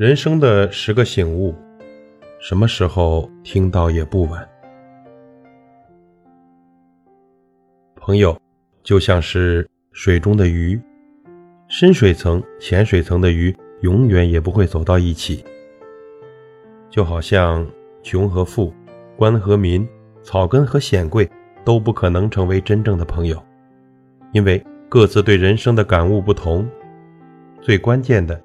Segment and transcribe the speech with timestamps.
[0.00, 1.54] 人生的十个醒悟，
[2.38, 4.48] 什么时候听到也不晚。
[7.96, 8.34] 朋友
[8.82, 10.80] 就像是水中的鱼，
[11.68, 15.44] 深水层、浅水层的鱼永远也不会走到一起。
[16.88, 17.70] 就好像
[18.02, 18.72] 穷和富、
[19.18, 19.86] 官和民、
[20.22, 21.28] 草根和显贵
[21.62, 23.38] 都不可能成为真正的朋友，
[24.32, 26.66] 因为各自对人生的感悟不同。
[27.60, 28.42] 最关键的。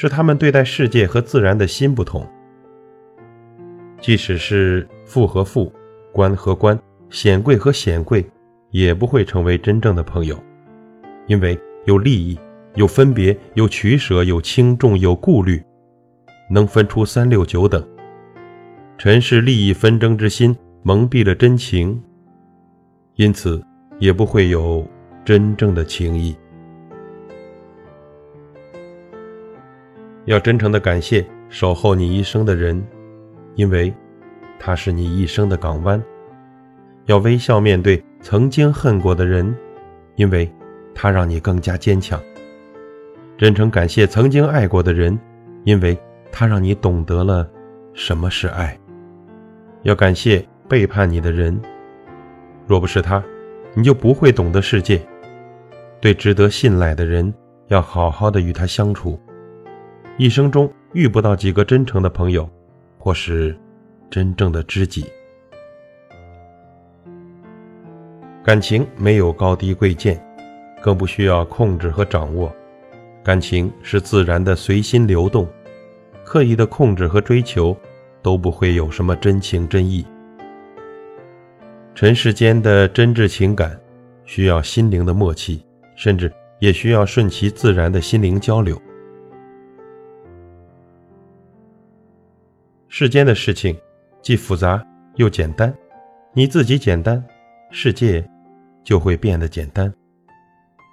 [0.00, 2.24] 是他们对待世界和自然的心不同。
[4.00, 5.72] 即使是富和富、
[6.12, 6.78] 官和官、
[7.10, 8.24] 显贵和显贵，
[8.70, 10.38] 也不会成为真正的朋友，
[11.26, 12.38] 因为有利益、
[12.76, 15.60] 有分别、有取舍、有轻重、有顾虑，
[16.48, 17.84] 能分出三六九等。
[18.98, 22.00] 尘世利益纷争之心蒙蔽了真情，
[23.16, 23.60] 因此
[23.98, 24.88] 也不会有
[25.24, 26.36] 真正的情谊。
[30.28, 32.86] 要真诚的感谢守候你一生的人，
[33.54, 33.92] 因为
[34.58, 35.98] 他是你一生的港湾；
[37.06, 39.56] 要微笑面对曾经恨过的人，
[40.16, 40.46] 因为
[40.94, 42.20] 他让你更加坚强；
[43.38, 45.18] 真诚感谢曾经爱过的人，
[45.64, 45.98] 因为
[46.30, 47.48] 他让你懂得了
[47.94, 48.76] 什么是爱；
[49.84, 51.58] 要感谢背叛你的人，
[52.66, 53.24] 若不是他，
[53.72, 55.00] 你就不会懂得世界。
[56.02, 57.32] 对值得信赖的人，
[57.68, 59.18] 要好好的与他相处。
[60.18, 62.50] 一生中遇不到几个真诚的朋友，
[62.98, 63.56] 或是
[64.10, 65.06] 真正的知己。
[68.42, 70.20] 感情没有高低贵贱，
[70.82, 72.52] 更不需要控制和掌握。
[73.22, 75.46] 感情是自然的随心流动，
[76.24, 77.76] 刻意的控制和追求，
[78.20, 80.04] 都不会有什么真情真意。
[81.94, 83.78] 尘世间的真挚情感，
[84.24, 85.62] 需要心灵的默契，
[85.94, 88.76] 甚至也需要顺其自然的心灵交流。
[92.90, 93.78] 世间的事情，
[94.22, 94.82] 既复杂
[95.16, 95.72] 又简单。
[96.32, 97.22] 你自己简单，
[97.70, 98.26] 世界
[98.82, 99.92] 就会变得简单。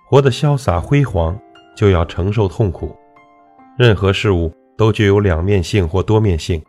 [0.09, 1.39] 活得潇洒辉煌，
[1.73, 2.93] 就要承受痛苦。
[3.77, 6.61] 任何事物都具有两面性或多面性，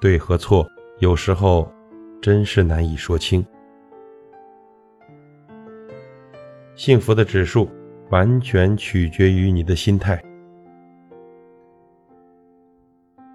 [0.00, 0.66] 对和错
[0.98, 1.72] 有时候
[2.20, 3.44] 真是难以说清。
[6.74, 7.70] 幸福的指数
[8.10, 10.20] 完全取决于你的心态，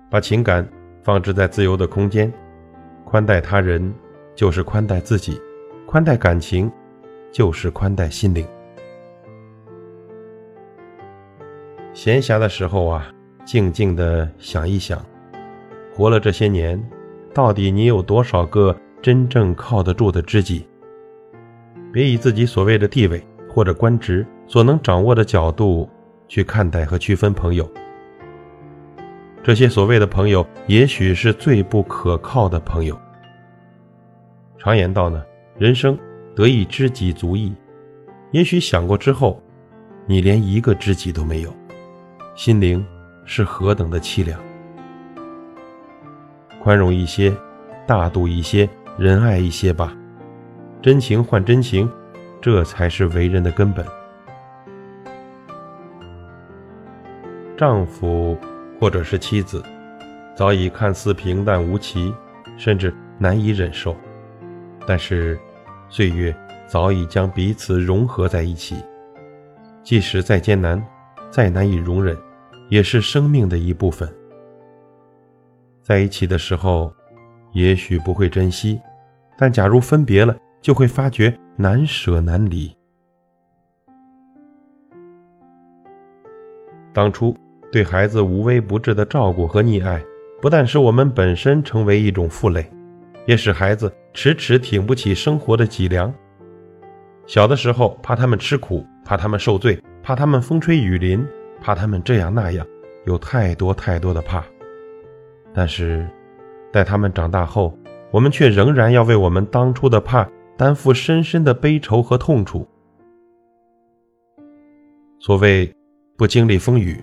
[0.10, 0.68] 把情感。
[1.04, 2.32] 放置在自由的空间，
[3.04, 3.94] 宽待他人
[4.36, 5.40] 就是宽待自己，
[5.86, 6.72] 宽待感情
[7.32, 8.46] 就是宽待心灵。
[11.94, 13.12] 闲暇的时候啊，
[13.46, 15.04] 静静的想一想，
[15.94, 16.82] 活了这些年，
[17.34, 20.68] 到底你有多少个真正靠得住的知己？
[21.92, 25.90] 别以自己所谓的地位或者官职所能掌握的角度
[26.28, 27.70] 去看待和区分朋友。
[29.44, 32.96] 这些所谓的朋友，也许是最不可靠的朋友。
[34.60, 35.24] 常言道呢，
[35.58, 35.98] 人生
[36.36, 37.52] 得一知己足矣。
[38.30, 39.42] 也许想过之后，
[40.06, 41.52] 你连一个知己都没有，
[42.36, 42.86] 心灵
[43.26, 44.40] 是何等的凄凉。
[46.62, 47.36] 宽容一些，
[47.88, 49.98] 大度一些，仁爱一些吧。
[50.84, 51.92] 真情换真情，
[52.40, 53.84] 这才是为人的根本。
[57.58, 58.38] 丈夫。
[58.82, 59.64] 或者是妻子，
[60.34, 62.12] 早已看似平淡无奇，
[62.58, 63.96] 甚至难以忍受，
[64.88, 65.40] 但是
[65.88, 68.84] 岁月早已将彼此融合在一起。
[69.84, 70.84] 即使再艰难，
[71.30, 72.18] 再难以容忍，
[72.70, 74.12] 也是生命的一部分。
[75.84, 76.92] 在一起的时候，
[77.54, 78.82] 也许不会珍惜，
[79.38, 82.76] 但假如分别了，就会发觉难舍难离。
[86.92, 87.38] 当初。
[87.72, 90.04] 对孩子无微不至的照顾和溺爱，
[90.42, 92.70] 不但使我们本身成为一种负累，
[93.26, 96.14] 也使孩子迟迟挺不起生活的脊梁。
[97.26, 101.26] 小的时候，怕他们吃苦，怕他们受罪，怕他们风吹雨淋，
[101.62, 102.68] 怕他们这样那样，
[103.06, 104.44] 有太多太多的怕。
[105.54, 106.06] 但是，
[106.74, 107.78] 待他们长大后，
[108.12, 110.28] 我们却仍然要为我们当初的怕
[110.58, 112.68] 担负深深的悲愁和痛楚。
[115.20, 115.74] 所谓
[116.18, 117.02] 不经历风雨。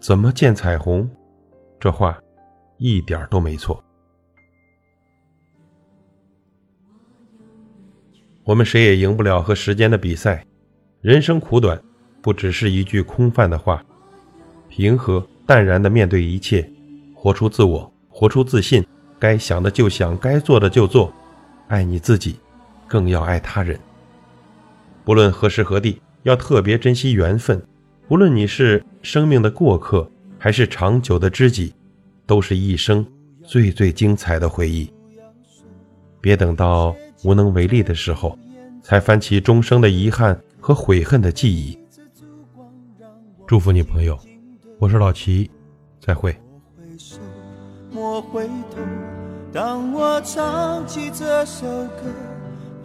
[0.00, 1.08] 怎么见彩虹？
[1.78, 2.18] 这话
[2.78, 3.84] 一点都没错。
[8.44, 10.42] 我们谁也赢不了和时间的比赛。
[11.02, 11.78] 人生苦短，
[12.22, 13.84] 不只是一句空泛的话。
[14.70, 16.68] 平和淡然的面对一切，
[17.14, 18.84] 活出自我，活出自信。
[19.18, 21.12] 该想的就想，该做的就做。
[21.68, 22.36] 爱你自己，
[22.88, 23.78] 更要爱他人。
[25.04, 27.62] 不论何时何地，要特别珍惜缘分。
[28.10, 31.72] 无论你是生命的过客，还是长久的知己，
[32.26, 33.06] 都是一生
[33.44, 34.92] 最最精彩的回忆。
[36.20, 36.92] 别等到
[37.22, 38.36] 无能为力的时候，
[38.82, 41.78] 才翻起终生的遗憾和悔恨的记忆。
[43.46, 44.18] 祝福你，朋友，
[44.80, 45.48] 我是老齐，
[46.00, 46.36] 再会。
[47.92, 48.80] 莫回头，
[49.52, 52.12] 当我唱起这首歌，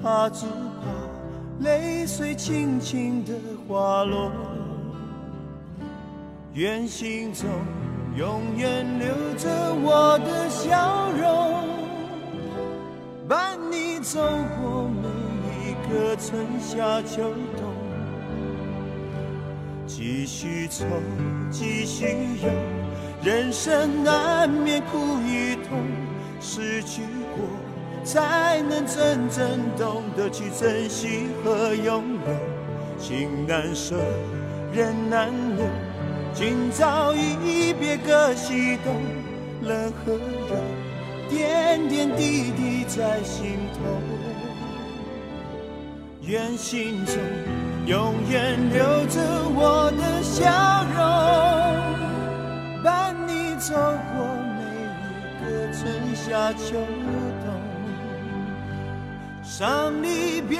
[0.03, 3.33] 怕只怕泪水轻轻的
[3.67, 4.31] 滑落。
[6.55, 7.49] 愿心中
[8.15, 9.49] 永远留着
[9.83, 11.67] 我的笑容，
[13.27, 14.21] 伴你走
[14.57, 15.09] 过每
[15.67, 17.23] 一个春夏秋
[17.57, 17.75] 冬。
[19.85, 20.85] 继续走，
[21.51, 22.05] 继续
[22.41, 22.49] 游，
[23.21, 25.77] 人生难免苦与痛，
[26.39, 27.01] 失去
[27.35, 27.45] 过
[28.05, 32.97] 才能真正懂得去珍惜和拥有。
[32.97, 33.97] 情难舍，
[34.71, 35.65] 人难留。
[36.37, 38.93] 今朝一别各西东，
[39.61, 40.17] 冷和
[40.49, 40.57] 热，
[41.29, 43.79] 点点滴滴在心头。
[46.23, 47.15] 愿心中
[47.85, 49.21] 永远留着
[49.55, 50.97] 我的笑容，
[52.83, 54.27] 伴你走过
[54.57, 54.59] 每
[55.07, 55.83] 一个春
[56.13, 56.75] 夏秋
[57.45, 57.47] 冬。
[59.41, 60.59] 伤离别，